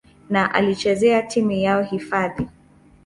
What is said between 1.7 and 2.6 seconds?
hifadhi.